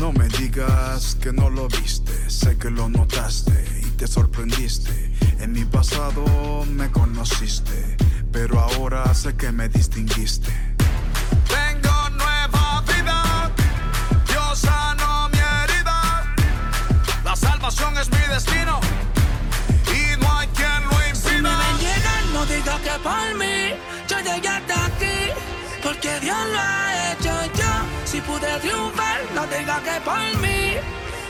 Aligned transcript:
No 0.00 0.12
me 0.12 0.26
digas 0.28 1.14
que 1.20 1.30
no 1.30 1.50
lo 1.50 1.68
viste, 1.68 2.30
sé 2.30 2.56
que 2.56 2.70
lo 2.70 2.88
notaste 2.88 3.52
y 3.82 3.90
te 3.98 4.06
sorprendiste. 4.06 5.12
En 5.40 5.52
mi 5.52 5.66
pasado 5.66 6.64
me 6.64 6.90
conociste, 6.90 7.98
pero 8.32 8.60
ahora 8.60 9.12
sé 9.12 9.36
que 9.36 9.52
me 9.52 9.68
distinguiste. 9.68 10.50
Tengo 11.46 12.08
nueva 12.16 12.82
vida, 12.86 13.50
Dios 14.26 14.58
sanó 14.60 15.28
mi 15.28 15.38
herida. 15.38 16.34
La 17.22 17.36
salvación 17.36 17.98
es 17.98 18.10
mi 18.10 18.24
destino 18.32 18.80
y 19.92 20.18
no 20.18 20.38
hay 20.38 20.48
quien 20.48 20.82
lo 20.84 20.96
Si 21.14 21.42
me 21.42 21.50
impida. 21.50 21.78
llegar, 21.78 22.24
no 22.32 22.46
diga 22.46 22.78
que 22.78 22.98
por 23.04 23.34
mí 23.38 23.74
yo 24.08 24.18
llegué 24.20 24.48
hasta 24.48 24.86
aquí, 24.86 25.18
porque 25.82 26.20
Dios 26.20 26.38
lo 26.54 26.58
ha 26.58 27.12
hecho 27.12 27.59
pude 28.30 28.58
triunfar, 28.60 29.20
no 29.34 29.46
diga 29.46 29.76
que 29.86 29.96
por 30.08 30.22
mí, 30.42 30.76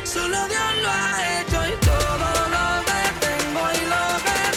solo 0.04 0.38
Dios 0.52 0.70
lo 0.82 0.90
ha 0.90 1.40
hecho 1.40 1.58
y 1.72 1.74
todo 1.90 2.28
lo 2.56 2.66
que 2.88 3.00
tengo 3.24 3.62
y 3.78 3.82
lo 3.92 4.04
que 4.24 4.49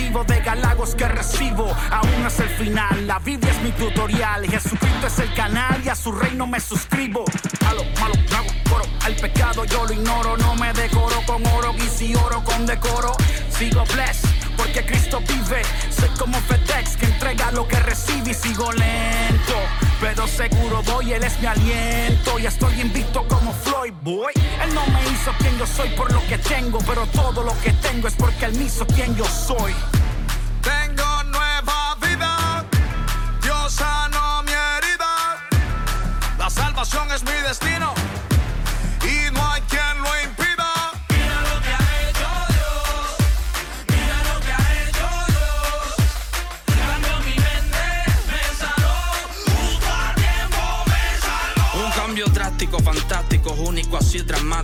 de 0.00 0.40
galagos 0.40 0.94
que 0.94 1.06
recibo. 1.06 1.66
Aún 1.90 2.26
es 2.26 2.40
el 2.40 2.48
final, 2.48 3.06
la 3.06 3.18
Biblia 3.18 3.52
es 3.52 3.62
mi 3.62 3.70
tutorial. 3.72 4.46
Jesucristo 4.46 5.06
es 5.06 5.18
el 5.18 5.32
canal 5.34 5.80
y 5.84 5.88
a 5.88 5.94
su 5.94 6.10
reino 6.10 6.46
me 6.46 6.58
suscribo. 6.58 7.24
A 7.66 7.74
lo 7.74 7.84
malo 8.00 8.14
no 8.30 8.36
hago 8.36 8.48
coro, 8.68 8.84
al 9.04 9.14
pecado 9.16 9.64
yo 9.66 9.84
lo 9.84 9.92
ignoro. 9.92 10.36
No 10.38 10.54
me 10.56 10.72
decoro 10.72 11.16
con 11.26 11.46
oro 11.46 11.74
y 12.00 12.14
oro 12.14 12.42
con 12.42 12.64
decoro. 12.64 13.12
Sigo 13.50 13.84
blessed 13.92 14.39
porque 14.60 14.84
Cristo 14.84 15.20
vive. 15.26 15.62
Soy 15.90 16.08
como 16.18 16.38
FedEx 16.42 16.96
que 16.96 17.06
entrega 17.06 17.50
lo 17.52 17.66
que 17.66 17.78
recibe 17.80 18.30
y 18.30 18.34
sigo 18.34 18.70
lento. 18.72 19.56
Pero 20.00 20.26
seguro 20.26 20.82
voy, 20.82 21.12
Él 21.12 21.24
es 21.24 21.40
mi 21.40 21.46
aliento. 21.46 22.38
Y 22.38 22.46
estoy 22.46 22.80
invicto 22.80 23.26
como 23.28 23.52
Floyd 23.52 23.94
Boy. 24.02 24.32
Él 24.62 24.74
no 24.74 24.86
me 24.86 25.02
hizo 25.10 25.32
quien 25.38 25.56
yo 25.58 25.66
soy 25.66 25.88
por 25.90 26.12
lo 26.12 26.20
que 26.26 26.36
tengo. 26.38 26.78
Pero 26.86 27.06
todo 27.06 27.42
lo 27.42 27.58
que 27.62 27.72
tengo 27.72 28.08
es 28.08 28.14
porque 28.14 28.46
Él 28.46 28.54
me 28.56 28.64
hizo 28.64 28.86
quien 28.86 29.16
yo 29.16 29.24
soy. 29.24 29.74
Tengo 30.62 31.22
nueva 31.24 31.96
vida, 32.02 32.64
Dios 33.42 33.72
sanó 33.72 34.42
mi 34.42 34.52
herida. 34.52 35.38
La 36.38 36.50
salvación 36.50 37.10
es 37.12 37.22
mi 37.22 37.32
destino 37.48 37.94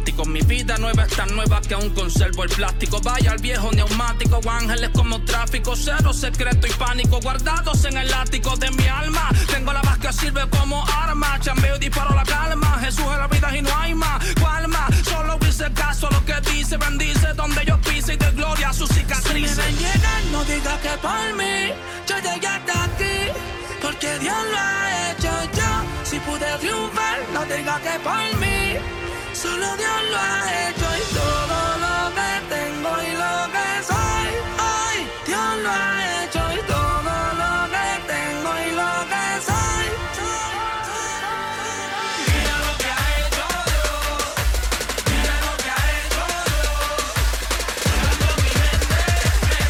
dramático. 0.06 0.24
Mi 0.26 0.40
vida 0.42 0.76
nueva 0.78 1.04
es 1.04 1.16
tan 1.16 1.34
nueva 1.34 1.60
que 1.60 1.74
aún 1.74 1.90
conservo 1.90 2.44
el 2.44 2.50
plástico. 2.50 3.00
Vaya 3.02 3.32
al 3.32 3.38
viejo 3.38 3.70
neumático, 3.72 4.40
ángeles 4.48 4.90
como 4.94 5.20
tráfico, 5.24 5.74
cero 5.76 6.12
secreto 6.12 6.66
y 6.66 6.70
pánico 6.70 7.20
guardados 7.20 7.84
en 7.84 7.96
el 7.96 8.12
ático 8.12 8.56
de 8.56 8.70
mi 8.72 8.86
alma. 8.86 9.30
Tengo 9.50 9.72
la 9.72 9.80
voz 9.82 9.98
que 9.98 10.12
sirve 10.12 10.48
como 10.50 10.84
arma, 10.86 11.38
chambeo 11.40 11.76
y 11.76 11.78
disparo 11.78 12.14
la 12.14 12.24
calma. 12.24 12.78
Jesús 12.80 13.04
es 13.12 13.18
la 13.18 13.26
vida 13.28 13.56
y 13.56 13.62
no 13.62 13.76
hay 13.76 13.94
más. 13.94 14.24
¿Cuál 14.40 14.68
más? 14.68 14.94
Solo 15.04 15.38
hice 15.48 15.72
caso 15.72 16.08
lo 16.10 16.24
que 16.24 16.40
dice, 16.52 16.76
bendice 16.76 17.32
donde 17.34 17.64
yo 17.64 17.80
pise 17.80 18.14
y 18.14 18.16
de 18.16 18.30
gloria 18.32 18.70
a 18.70 18.72
sus 18.72 18.88
Si 18.88 18.94
me 18.96 19.00
cicatrices. 19.00 19.56
ven 19.56 19.76
llegar, 19.78 20.22
no 20.32 20.44
diga 20.44 20.78
que 20.80 20.90
por 21.02 21.34
mí 21.36 21.72
yo 22.06 22.16
llegué 22.18 22.46
hasta 22.46 22.84
aquí, 22.84 23.16
porque 23.82 24.18
Dios 24.18 24.36
lo 24.52 24.58
ha 24.58 25.12
hecho 25.12 25.32
yo. 25.56 25.70
Si 26.04 26.20
pude 26.20 26.46
triunfar, 26.60 27.18
no 27.32 27.44
diga 27.44 27.80
que 27.80 27.98
por 28.00 28.40
mí, 28.40 28.76
solo 29.36 29.76
Dios 29.76 30.02
lo 30.10 30.16
ha 30.18 30.68
hecho 30.68 30.86
y 30.96 31.02
todo 31.14 31.58
lo 31.84 31.96
que 32.16 32.30
tengo 32.54 32.90
y 33.02 33.12
lo 33.22 33.34
que 33.52 33.68
soy. 33.84 34.28
Ay, 34.58 34.98
Dios 35.26 35.50
lo 35.62 35.70
ha 35.70 36.24
hecho 36.24 36.42
y 36.54 36.60
todo 36.66 37.12
lo 37.42 37.52
que 37.74 37.86
tengo 38.12 38.50
y 38.66 38.68
lo 38.80 38.92
que 39.12 39.24
soy. 39.48 39.86
Mira 42.32 42.54
lo 42.64 42.72
que 42.80 42.88
ha 42.96 43.06
hecho 43.20 43.44
Dios, 43.68 44.24
mira 45.10 45.34
lo 45.44 45.52
que 45.62 45.70
ha 45.76 45.82
hecho 46.00 46.24
Dios. 46.48 46.80
Cambió 47.92 48.32
mi 48.42 48.52
mente, 48.62 49.00
me 49.48 49.60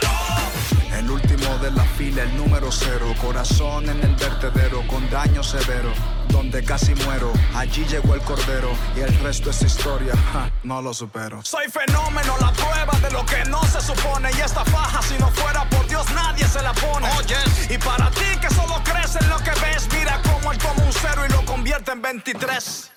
sanó, 0.00 0.96
El 0.98 1.06
último 1.10 1.50
de 1.58 1.70
la 1.72 1.84
fila, 1.84 2.22
el 2.22 2.32
número 2.36 2.68
cero. 2.72 3.06
Corazón 3.20 3.82
en 3.90 4.00
el 4.02 4.14
vertedero 4.16 4.78
con 4.88 5.08
daño 5.10 5.42
severo. 5.42 5.92
Donde 6.54 6.68
casi 6.68 6.94
muero, 6.94 7.32
allí 7.56 7.84
llegó 7.86 8.14
el 8.14 8.20
cordero. 8.20 8.70
Y 8.94 9.00
el 9.00 9.12
resto 9.24 9.50
es 9.50 9.60
historia, 9.62 10.14
ja, 10.32 10.52
no 10.62 10.80
lo 10.80 10.94
supero. 10.94 11.42
Soy 11.42 11.68
fenómeno, 11.68 12.36
la 12.40 12.52
prueba 12.52 12.96
de 13.02 13.10
lo 13.10 13.26
que 13.26 13.44
no 13.50 13.60
se 13.64 13.80
supone. 13.80 14.30
Y 14.38 14.40
esta 14.40 14.64
faja, 14.66 15.02
si 15.02 15.18
no 15.18 15.28
fuera 15.30 15.68
por 15.68 15.84
Dios, 15.88 16.08
nadie 16.12 16.46
se 16.46 16.62
la 16.62 16.72
pone. 16.72 17.08
Oye, 17.18 17.38
y 17.68 17.76
para 17.78 18.08
ti 18.12 18.38
que 18.40 18.48
solo 18.54 18.80
crees 18.84 19.16
en 19.16 19.28
lo 19.30 19.38
que 19.38 19.50
ves, 19.50 19.88
mira 19.98 20.22
cómo 20.22 20.52
él 20.52 20.58
toma 20.58 20.84
un 20.84 20.92
cero 20.92 21.22
y 21.28 21.32
lo 21.32 21.44
convierte 21.44 21.90
en 21.90 22.02
23. 22.02 22.93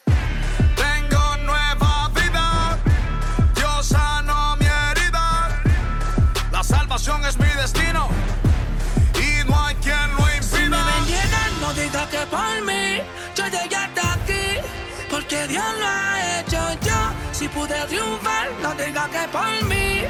Porque 15.28 15.48
Dios 15.48 15.64
lo 15.78 15.86
ha 15.86 16.40
hecho 16.40 16.58
yo. 16.86 16.96
Si 17.34 17.48
pude 17.50 17.76
triunfar, 17.88 18.50
no 18.62 18.74
diga 18.76 19.10
que 19.10 19.28
por 19.30 19.64
mí, 19.66 20.04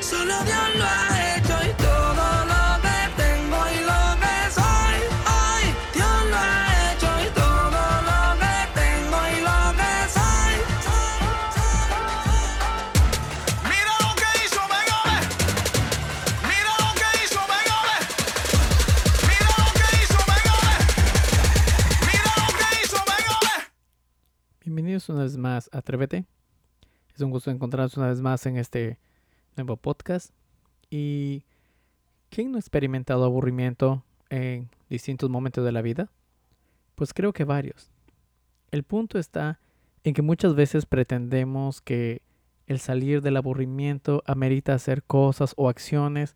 solo 0.00 0.34
Dios 0.44 0.76
lo 0.76 0.84
ha 0.84 1.36
hecho 1.36 1.54
y 1.68 1.82
todo 1.82 2.05
Una 25.08 25.22
vez 25.22 25.36
más 25.36 25.70
a 25.72 25.78
Atrévete. 25.78 26.24
Es 27.14 27.20
un 27.20 27.30
gusto 27.30 27.50
encontrarnos 27.50 27.96
una 27.96 28.08
vez 28.08 28.20
más 28.20 28.44
en 28.46 28.56
este 28.56 28.98
nuevo 29.56 29.76
podcast. 29.76 30.32
¿Y 30.90 31.44
quién 32.28 32.50
no 32.50 32.56
ha 32.56 32.60
experimentado 32.60 33.24
aburrimiento 33.24 34.02
en 34.30 34.68
distintos 34.90 35.30
momentos 35.30 35.64
de 35.64 35.70
la 35.70 35.82
vida? 35.82 36.10
Pues 36.96 37.14
creo 37.14 37.32
que 37.32 37.44
varios. 37.44 37.90
El 38.72 38.82
punto 38.82 39.18
está 39.18 39.60
en 40.02 40.12
que 40.12 40.22
muchas 40.22 40.54
veces 40.54 40.86
pretendemos 40.86 41.80
que 41.80 42.22
el 42.66 42.80
salir 42.80 43.22
del 43.22 43.36
aburrimiento 43.36 44.24
amerita 44.26 44.74
hacer 44.74 45.04
cosas 45.04 45.54
o 45.56 45.68
acciones 45.68 46.34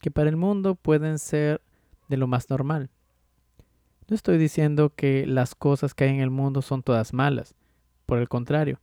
que 0.00 0.10
para 0.10 0.30
el 0.30 0.36
mundo 0.36 0.74
pueden 0.74 1.18
ser 1.20 1.60
de 2.08 2.16
lo 2.16 2.26
más 2.26 2.50
normal. 2.50 2.90
No 4.08 4.16
estoy 4.16 4.36
diciendo 4.36 4.92
que 4.94 5.26
las 5.26 5.54
cosas 5.54 5.94
que 5.94 6.04
hay 6.04 6.10
en 6.10 6.20
el 6.20 6.30
mundo 6.30 6.60
son 6.60 6.82
todas 6.82 7.12
malas. 7.12 7.54
Por 8.06 8.18
el 8.18 8.28
contrario, 8.28 8.80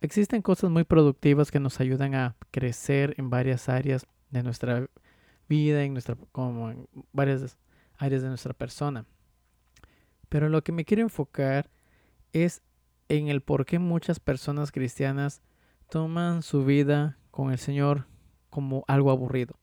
existen 0.00 0.42
cosas 0.42 0.70
muy 0.70 0.84
productivas 0.84 1.50
que 1.50 1.60
nos 1.60 1.80
ayudan 1.80 2.14
a 2.14 2.36
crecer 2.50 3.14
en 3.18 3.30
varias 3.30 3.68
áreas 3.68 4.06
de 4.30 4.42
nuestra 4.42 4.88
vida, 5.48 5.84
en 5.84 5.92
nuestra, 5.92 6.16
como 6.32 6.70
en 6.70 6.88
varias 7.12 7.56
áreas 7.96 8.22
de 8.22 8.28
nuestra 8.28 8.54
persona. 8.54 9.06
Pero 10.28 10.48
lo 10.48 10.62
que 10.64 10.72
me 10.72 10.84
quiero 10.84 11.02
enfocar 11.02 11.70
es 12.32 12.62
en 13.08 13.28
el 13.28 13.40
por 13.40 13.66
qué 13.66 13.78
muchas 13.78 14.18
personas 14.18 14.72
cristianas 14.72 15.42
toman 15.88 16.42
su 16.42 16.64
vida 16.64 17.18
con 17.30 17.52
el 17.52 17.58
Señor 17.58 18.06
como 18.50 18.84
algo 18.88 19.10
aburrido. 19.10 19.54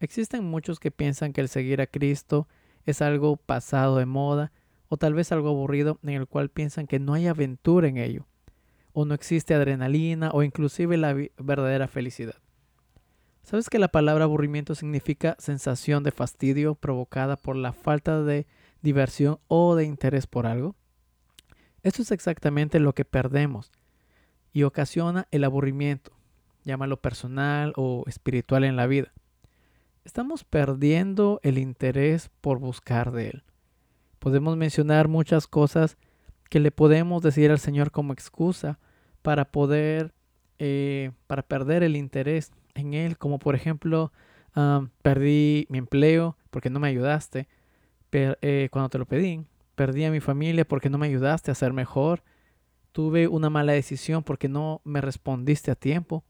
Existen 0.00 0.44
muchos 0.44 0.80
que 0.80 0.90
piensan 0.90 1.32
que 1.32 1.40
el 1.40 1.48
seguir 1.48 1.80
a 1.80 1.86
Cristo 1.86 2.48
es 2.84 3.02
algo 3.02 3.36
pasado 3.36 3.98
de 3.98 4.06
moda 4.06 4.52
o 4.92 4.98
tal 4.98 5.14
vez 5.14 5.32
algo 5.32 5.48
aburrido 5.48 5.98
en 6.02 6.10
el 6.10 6.26
cual 6.26 6.50
piensan 6.50 6.86
que 6.86 6.98
no 6.98 7.14
hay 7.14 7.26
aventura 7.26 7.88
en 7.88 7.96
ello, 7.96 8.26
o 8.92 9.06
no 9.06 9.14
existe 9.14 9.54
adrenalina 9.54 10.30
o 10.34 10.42
inclusive 10.42 10.98
la 10.98 11.14
verdadera 11.38 11.88
felicidad. 11.88 12.34
¿Sabes 13.42 13.70
que 13.70 13.78
la 13.78 13.88
palabra 13.88 14.24
aburrimiento 14.24 14.74
significa 14.74 15.34
sensación 15.38 16.02
de 16.02 16.10
fastidio 16.10 16.74
provocada 16.74 17.36
por 17.36 17.56
la 17.56 17.72
falta 17.72 18.22
de 18.22 18.46
diversión 18.82 19.38
o 19.48 19.76
de 19.76 19.84
interés 19.84 20.26
por 20.26 20.44
algo? 20.46 20.76
Esto 21.82 22.02
es 22.02 22.10
exactamente 22.10 22.78
lo 22.78 22.92
que 22.92 23.06
perdemos 23.06 23.72
y 24.52 24.64
ocasiona 24.64 25.26
el 25.30 25.44
aburrimiento, 25.44 26.12
llámalo 26.64 26.98
personal 26.98 27.72
o 27.76 28.04
espiritual 28.06 28.62
en 28.64 28.76
la 28.76 28.86
vida 28.86 29.10
estamos 30.04 30.44
perdiendo 30.44 31.40
el 31.42 31.58
interés 31.58 32.30
por 32.40 32.58
buscar 32.58 33.12
de 33.12 33.28
Él. 33.28 33.42
Podemos 34.22 34.56
mencionar 34.56 35.08
muchas 35.08 35.48
cosas 35.48 35.98
que 36.48 36.60
le 36.60 36.70
podemos 36.70 37.24
decir 37.24 37.50
al 37.50 37.58
Señor 37.58 37.90
como 37.90 38.12
excusa 38.12 38.78
para 39.20 39.46
poder, 39.46 40.14
eh, 40.60 41.10
para 41.26 41.42
perder 41.42 41.82
el 41.82 41.96
interés 41.96 42.52
en 42.74 42.94
Él, 42.94 43.18
como 43.18 43.40
por 43.40 43.56
ejemplo, 43.56 44.12
perdí 45.02 45.66
mi 45.70 45.78
empleo 45.78 46.36
porque 46.52 46.70
no 46.70 46.78
me 46.78 46.86
ayudaste 46.86 47.48
eh, 48.12 48.68
cuando 48.70 48.90
te 48.90 48.98
lo 48.98 49.06
pedí, 49.06 49.44
perdí 49.74 50.04
a 50.04 50.12
mi 50.12 50.20
familia 50.20 50.64
porque 50.64 50.88
no 50.88 50.98
me 50.98 51.08
ayudaste 51.08 51.50
a 51.50 51.56
ser 51.56 51.72
mejor, 51.72 52.22
tuve 52.92 53.26
una 53.26 53.50
mala 53.50 53.72
decisión 53.72 54.22
porque 54.22 54.48
no 54.48 54.82
me 54.84 55.00
respondiste 55.00 55.72
a 55.72 55.74
tiempo, 55.74 56.22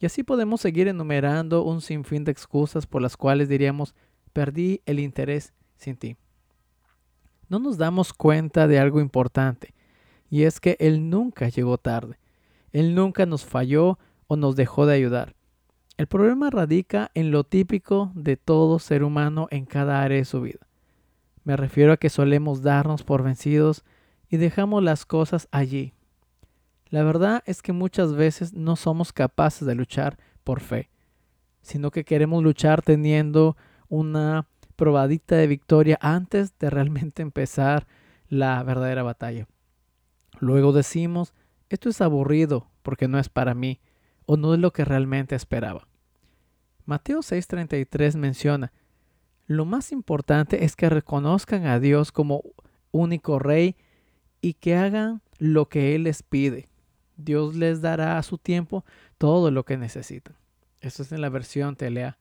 y 0.00 0.06
así 0.06 0.22
podemos 0.22 0.62
seguir 0.62 0.88
enumerando 0.88 1.62
un 1.62 1.82
sinfín 1.82 2.24
de 2.24 2.32
excusas 2.32 2.86
por 2.86 3.02
las 3.02 3.18
cuales 3.18 3.50
diríamos, 3.50 3.94
perdí 4.32 4.80
el 4.86 4.98
interés 4.98 5.52
sin 5.76 5.98
ti. 5.98 6.16
No 7.48 7.58
nos 7.58 7.78
damos 7.78 8.12
cuenta 8.12 8.66
de 8.66 8.78
algo 8.78 9.00
importante, 9.00 9.74
y 10.30 10.42
es 10.42 10.60
que 10.60 10.76
Él 10.80 11.10
nunca 11.10 11.48
llegó 11.48 11.78
tarde. 11.78 12.18
Él 12.72 12.94
nunca 12.94 13.26
nos 13.26 13.44
falló 13.44 13.98
o 14.26 14.36
nos 14.36 14.56
dejó 14.56 14.86
de 14.86 14.94
ayudar. 14.94 15.34
El 15.96 16.06
problema 16.06 16.50
radica 16.50 17.10
en 17.14 17.30
lo 17.30 17.44
típico 17.44 18.12
de 18.14 18.36
todo 18.36 18.78
ser 18.78 19.02
humano 19.02 19.48
en 19.50 19.64
cada 19.64 20.02
área 20.02 20.18
de 20.18 20.24
su 20.24 20.40
vida. 20.40 20.66
Me 21.44 21.56
refiero 21.56 21.92
a 21.92 21.96
que 21.96 22.10
solemos 22.10 22.62
darnos 22.62 23.02
por 23.02 23.22
vencidos 23.22 23.84
y 24.28 24.36
dejamos 24.36 24.82
las 24.82 25.06
cosas 25.06 25.48
allí, 25.50 25.94
la 26.90 27.02
verdad 27.02 27.42
es 27.44 27.60
que 27.60 27.72
muchas 27.72 28.14
veces 28.14 28.54
no 28.54 28.74
somos 28.76 29.12
capaces 29.12 29.66
de 29.66 29.74
luchar 29.74 30.18
por 30.42 30.60
fe, 30.60 30.88
sino 31.60 31.90
que 31.90 32.04
queremos 32.04 32.42
luchar 32.42 32.80
teniendo 32.80 33.56
una 33.88 34.46
probadita 34.78 35.34
de 35.34 35.48
victoria 35.48 35.98
antes 36.00 36.56
de 36.56 36.70
realmente 36.70 37.20
empezar 37.20 37.88
la 38.28 38.62
verdadera 38.62 39.02
batalla. 39.02 39.48
Luego 40.38 40.72
decimos, 40.72 41.34
esto 41.68 41.88
es 41.88 42.00
aburrido 42.00 42.70
porque 42.82 43.08
no 43.08 43.18
es 43.18 43.28
para 43.28 43.54
mí 43.54 43.80
o 44.24 44.36
no 44.36 44.54
es 44.54 44.60
lo 44.60 44.72
que 44.72 44.84
realmente 44.84 45.34
esperaba. 45.34 45.88
Mateo 46.86 47.22
6:33 47.22 48.14
menciona, 48.14 48.72
lo 49.48 49.64
más 49.64 49.90
importante 49.90 50.64
es 50.64 50.76
que 50.76 50.88
reconozcan 50.88 51.66
a 51.66 51.80
Dios 51.80 52.12
como 52.12 52.44
único 52.92 53.40
rey 53.40 53.74
y 54.40 54.54
que 54.54 54.76
hagan 54.76 55.22
lo 55.38 55.68
que 55.68 55.96
Él 55.96 56.04
les 56.04 56.22
pide. 56.22 56.68
Dios 57.16 57.56
les 57.56 57.80
dará 57.80 58.16
a 58.16 58.22
su 58.22 58.38
tiempo 58.38 58.84
todo 59.18 59.50
lo 59.50 59.64
que 59.64 59.76
necesitan. 59.76 60.36
Esto 60.80 61.02
es 61.02 61.10
en 61.10 61.20
la 61.20 61.30
versión 61.30 61.74
Telea. 61.74 62.16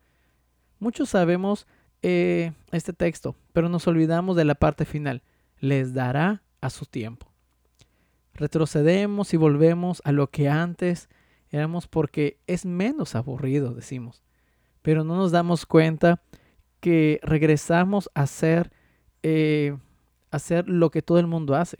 Muchos 0.80 1.10
sabemos 1.10 1.68
eh, 2.02 2.54
este 2.72 2.94
texto, 2.94 3.36
pero 3.54 3.70
nos 3.70 3.88
olvidamos 3.88 4.36
de 4.36 4.46
la 4.46 4.56
parte 4.56 4.86
final. 4.86 5.24
Les 5.60 5.94
dará 5.94 6.44
a 6.62 6.70
su 6.70 6.86
tiempo. 6.86 7.32
Retrocedemos 8.34 9.34
y 9.34 9.38
volvemos 9.38 10.02
a 10.06 10.12
lo 10.12 10.30
que 10.30 10.48
antes 10.48 11.10
éramos 11.50 11.88
porque 11.88 12.40
es 12.46 12.66
menos 12.66 13.16
aburrido, 13.16 13.74
decimos. 13.74 14.24
Pero 14.82 15.04
no 15.04 15.16
nos 15.16 15.32
damos 15.32 15.66
cuenta 15.66 16.22
que 16.80 17.20
regresamos 17.24 18.10
a 18.14 18.22
hacer, 18.22 18.72
eh, 19.24 19.76
lo 20.66 20.92
que 20.92 21.02
todo 21.02 21.20
el 21.20 21.28
mundo 21.28 21.56
hace. 21.56 21.80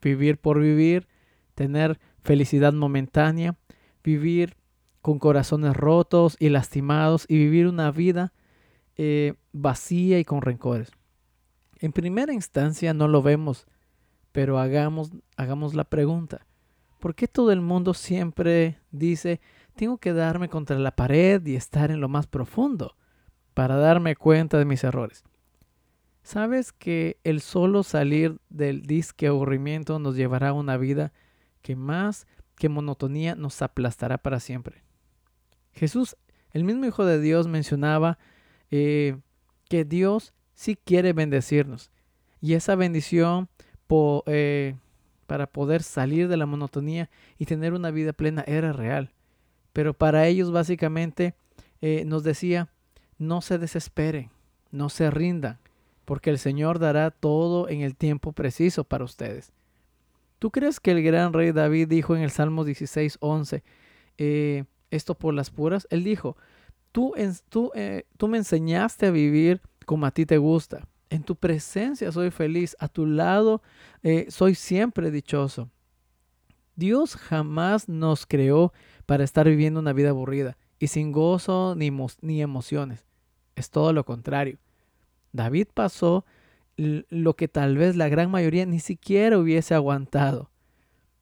Vivir 0.00 0.38
por 0.38 0.58
vivir, 0.58 1.06
tener 1.54 2.00
felicidad 2.22 2.72
momentánea, 2.72 3.56
vivir 4.02 4.56
con 5.02 5.18
corazones 5.18 5.76
rotos 5.76 6.36
y 6.38 6.48
lastimados 6.48 7.26
y 7.28 7.36
vivir 7.36 7.66
una 7.66 7.90
vida 7.90 8.32
eh, 8.96 9.34
vacía 9.52 10.18
y 10.18 10.24
con 10.24 10.42
rencores. 10.42 10.90
En 11.78 11.92
primera 11.92 12.32
instancia 12.32 12.94
no 12.94 13.08
lo 13.08 13.22
vemos, 13.22 13.66
pero 14.32 14.58
hagamos, 14.58 15.12
hagamos 15.36 15.74
la 15.74 15.84
pregunta. 15.84 16.46
¿Por 16.98 17.14
qué 17.14 17.26
todo 17.26 17.52
el 17.52 17.60
mundo 17.60 17.94
siempre 17.94 18.78
dice, 18.90 19.40
tengo 19.74 19.98
que 19.98 20.12
darme 20.12 20.48
contra 20.48 20.78
la 20.78 20.94
pared 20.94 21.44
y 21.46 21.56
estar 21.56 21.90
en 21.90 22.00
lo 22.00 22.08
más 22.08 22.26
profundo 22.26 22.96
para 23.54 23.76
darme 23.76 24.16
cuenta 24.16 24.58
de 24.58 24.66
mis 24.66 24.84
errores? 24.84 25.24
¿Sabes 26.22 26.72
que 26.72 27.18
el 27.24 27.40
solo 27.40 27.82
salir 27.82 28.38
del 28.50 28.82
disque 28.82 29.28
aburrimiento 29.28 29.98
nos 29.98 30.16
llevará 30.16 30.50
a 30.50 30.52
una 30.52 30.76
vida 30.76 31.12
que 31.62 31.76
más 31.76 32.26
que 32.60 32.68
monotonía 32.68 33.34
nos 33.34 33.62
aplastará 33.62 34.18
para 34.18 34.38
siempre. 34.38 34.84
Jesús, 35.72 36.16
el 36.52 36.62
mismo 36.64 36.84
Hijo 36.84 37.06
de 37.06 37.18
Dios, 37.18 37.48
mencionaba 37.48 38.18
eh, 38.70 39.16
que 39.70 39.84
Dios 39.84 40.34
sí 40.52 40.76
quiere 40.76 41.14
bendecirnos. 41.14 41.90
Y 42.42 42.54
esa 42.54 42.74
bendición 42.74 43.48
eh, 44.26 44.74
para 45.26 45.46
poder 45.46 45.84
salir 45.84 46.26
de 46.28 46.36
la 46.36 46.44
monotonía 46.44 47.08
y 47.38 47.46
tener 47.46 47.72
una 47.72 47.92
vida 47.92 48.12
plena 48.12 48.42
era 48.46 48.72
real. 48.72 49.12
Pero 49.72 49.94
para 49.94 50.26
ellos 50.26 50.50
básicamente 50.50 51.34
eh, 51.80 52.02
nos 52.04 52.24
decía, 52.24 52.68
no 53.16 53.40
se 53.42 53.58
desesperen, 53.58 54.30
no 54.72 54.88
se 54.88 55.08
rindan, 55.08 55.58
porque 56.04 56.30
el 56.30 56.38
Señor 56.40 56.80
dará 56.80 57.12
todo 57.12 57.68
en 57.68 57.82
el 57.82 57.94
tiempo 57.94 58.32
preciso 58.32 58.82
para 58.82 59.04
ustedes. 59.04 59.52
¿Tú 60.40 60.50
crees 60.50 60.80
que 60.80 60.90
el 60.90 61.02
gran 61.02 61.32
rey 61.32 61.52
David 61.52 61.86
dijo 61.86 62.16
en 62.16 62.22
el 62.22 62.30
Salmo 62.30 62.64
16, 62.64 63.18
11, 63.20 63.62
eh, 64.18 64.64
esto 64.90 65.14
por 65.14 65.32
las 65.32 65.50
puras? 65.50 65.86
Él 65.90 66.02
dijo, 66.02 66.36
eh, 67.74 68.06
tú 68.16 68.28
me 68.28 68.38
enseñaste 68.38 69.06
a 69.06 69.10
vivir 69.10 69.60
como 69.86 70.06
a 70.06 70.10
ti 70.10 70.26
te 70.26 70.38
gusta. 70.38 70.86
En 71.08 71.22
tu 71.22 71.34
presencia 71.36 72.12
soy 72.12 72.30
feliz, 72.30 72.76
a 72.78 72.88
tu 72.88 73.06
lado 73.06 73.62
eh, 74.02 74.26
soy 74.28 74.54
siempre 74.54 75.10
dichoso. 75.10 75.70
Dios 76.76 77.16
jamás 77.16 77.88
nos 77.88 78.26
creó 78.26 78.72
para 79.06 79.24
estar 79.24 79.48
viviendo 79.48 79.80
una 79.80 79.92
vida 79.92 80.10
aburrida 80.10 80.56
y 80.78 80.86
sin 80.86 81.12
gozo 81.12 81.74
ni 81.76 82.40
emociones. 82.40 83.04
Es 83.56 83.70
todo 83.70 83.92
lo 83.92 84.04
contrario. 84.04 84.58
David 85.32 85.68
pasó 85.74 86.24
lo 86.76 87.36
que 87.36 87.48
tal 87.48 87.76
vez 87.76 87.96
la 87.96 88.08
gran 88.08 88.30
mayoría 88.30 88.64
ni 88.64 88.80
siquiera 88.80 89.38
hubiese 89.38 89.74
aguantado. 89.74 90.50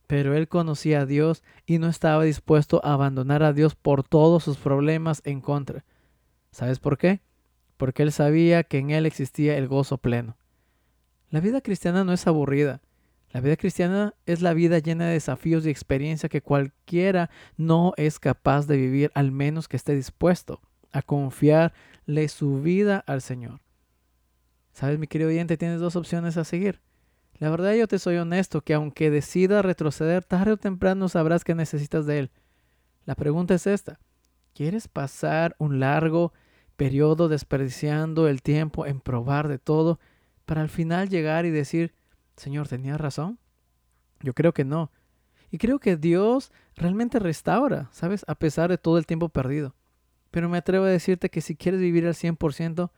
Pero 0.08 0.34
él 0.34 0.48
conocía 0.48 1.02
a 1.02 1.06
Dios 1.06 1.44
y 1.66 1.78
no 1.78 1.86
estaba 1.86 2.24
dispuesto 2.24 2.80
a 2.82 2.94
abandonar 2.94 3.44
a 3.44 3.52
Dios 3.52 3.76
por 3.76 4.02
todos 4.02 4.42
sus 4.42 4.56
problemas 4.56 5.22
en 5.24 5.40
contra. 5.40 5.84
¿Sabes 6.50 6.80
por 6.80 6.98
qué? 6.98 7.20
Porque 7.76 8.02
él 8.02 8.10
sabía 8.10 8.64
que 8.64 8.78
en 8.78 8.90
él 8.90 9.06
existía 9.06 9.56
el 9.56 9.68
gozo 9.68 9.98
pleno. 9.98 10.36
La 11.30 11.40
vida 11.40 11.60
cristiana 11.60 12.04
no 12.04 12.14
es 12.14 12.26
aburrida. 12.26 12.80
La 13.32 13.42
vida 13.42 13.56
cristiana 13.56 14.14
es 14.24 14.40
la 14.40 14.54
vida 14.54 14.78
llena 14.78 15.06
de 15.06 15.12
desafíos 15.12 15.66
y 15.66 15.70
experiencia 15.70 16.30
que 16.30 16.40
cualquiera 16.40 17.28
no 17.58 17.92
es 17.98 18.18
capaz 18.18 18.66
de 18.66 18.78
vivir, 18.78 19.12
al 19.14 19.30
menos 19.30 19.68
que 19.68 19.76
esté 19.76 19.94
dispuesto 19.94 20.62
a 20.90 21.02
confiarle 21.02 22.28
su 22.28 22.62
vida 22.62 23.04
al 23.06 23.20
Señor. 23.20 23.60
Sabes, 24.72 24.98
mi 24.98 25.06
querido 25.06 25.28
oyente, 25.28 25.58
tienes 25.58 25.80
dos 25.80 25.96
opciones 25.96 26.38
a 26.38 26.44
seguir. 26.44 26.80
La 27.38 27.50
verdad 27.50 27.74
yo 27.74 27.86
te 27.86 27.98
soy 27.98 28.16
honesto 28.16 28.62
que 28.62 28.74
aunque 28.74 29.10
decida 29.10 29.62
retroceder, 29.62 30.24
tarde 30.24 30.52
o 30.52 30.56
temprano 30.56 31.08
sabrás 31.08 31.44
que 31.44 31.54
necesitas 31.54 32.04
de 32.04 32.18
él. 32.18 32.30
La 33.04 33.14
pregunta 33.14 33.54
es 33.54 33.66
esta. 33.66 34.00
¿Quieres 34.54 34.88
pasar 34.88 35.54
un 35.58 35.78
largo 35.78 36.32
periodo 36.76 37.28
desperdiciando 37.28 38.28
el 38.28 38.42
tiempo 38.42 38.86
en 38.86 39.00
probar 39.00 39.46
de 39.46 39.58
todo 39.58 40.00
para 40.46 40.62
al 40.62 40.68
final 40.68 41.08
llegar 41.08 41.46
y 41.46 41.50
decir, 41.50 41.94
Señor, 42.36 42.66
¿tenías 42.66 43.00
razón? 43.00 43.38
Yo 44.20 44.34
creo 44.34 44.52
que 44.52 44.64
no. 44.64 44.90
Y 45.50 45.58
creo 45.58 45.78
que 45.78 45.96
Dios 45.96 46.52
realmente 46.74 47.18
restaura, 47.18 47.88
¿sabes? 47.92 48.24
A 48.26 48.34
pesar 48.34 48.68
de 48.68 48.78
todo 48.78 48.98
el 48.98 49.06
tiempo 49.06 49.28
perdido. 49.28 49.74
Pero 50.30 50.48
me 50.48 50.58
atrevo 50.58 50.84
a 50.84 50.88
decirte 50.88 51.30
que 51.30 51.40
si 51.40 51.56
quieres 51.56 51.80
vivir 51.80 52.06
al 52.06 52.14
100%, 52.14 52.90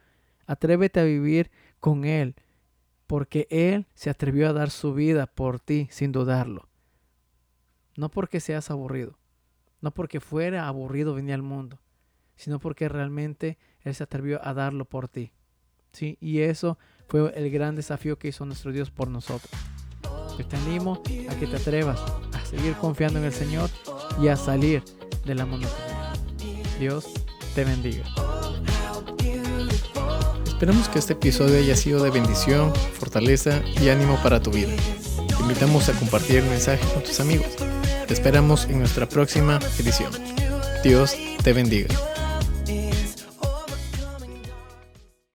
atrévete 0.47 1.01
a 1.01 1.05
vivir 1.05 1.51
con 1.79 2.05
Él, 2.05 2.35
porque 3.11 3.49
Él 3.51 3.89
se 3.93 4.09
atrevió 4.09 4.49
a 4.49 4.53
dar 4.53 4.71
su 4.71 4.95
vida 4.95 5.27
por 5.27 5.59
ti 5.59 5.89
sin 5.91 6.13
dudarlo. 6.13 6.69
No 7.97 8.09
porque 8.09 8.39
seas 8.39 8.71
aburrido, 8.71 9.19
no 9.81 9.91
porque 9.91 10.21
fuera 10.21 10.69
aburrido 10.69 11.13
venir 11.13 11.35
al 11.35 11.43
mundo, 11.43 11.81
sino 12.37 12.61
porque 12.61 12.89
realmente 12.89 13.59
Él 13.81 13.97
se 13.97 14.05
atrevió 14.05 14.41
a 14.47 14.55
darlo 14.55 14.85
por 14.85 15.09
ti. 15.09 15.33
¿Sí? 15.91 16.19
Y 16.21 16.43
eso 16.43 16.79
fue 17.09 17.33
el 17.37 17.51
gran 17.51 17.75
desafío 17.75 18.17
que 18.17 18.29
hizo 18.29 18.47
nuestro 18.47 18.71
Dios 18.71 18.93
por 18.93 19.09
nosotros. 19.09 19.51
Yo 20.39 20.47
te 20.47 20.57
animo 20.59 21.03
a 21.29 21.35
que 21.35 21.49
te 21.49 21.57
atrevas 21.57 22.01
a 22.33 22.45
seguir 22.45 22.75
confiando 22.75 23.19
en 23.19 23.25
el 23.25 23.33
Señor 23.33 23.71
y 24.23 24.29
a 24.29 24.37
salir 24.37 24.85
de 25.25 25.35
la 25.35 25.47
monotonía. 25.47 26.13
Dios 26.79 27.13
te 27.57 27.65
bendiga. 27.65 28.05
Esperamos 30.61 30.91
que 30.91 30.99
este 30.99 31.15
episodio 31.15 31.57
haya 31.57 31.75
sido 31.75 32.05
de 32.05 32.11
bendición, 32.11 32.75
fortaleza 32.99 33.63
y 33.81 33.89
ánimo 33.89 34.23
para 34.23 34.43
tu 34.43 34.51
vida. 34.51 34.69
Te 35.27 35.43
invitamos 35.43 35.89
a 35.89 35.95
compartir 35.95 36.37
el 36.37 36.45
mensaje 36.45 36.87
con 36.93 37.03
tus 37.03 37.19
amigos. 37.19 37.47
Te 38.07 38.13
esperamos 38.13 38.67
en 38.67 38.81
nuestra 38.81 39.09
próxima 39.09 39.59
edición. 39.79 40.13
Dios 40.85 41.17
te 41.43 41.55
bendiga. 41.55 42.10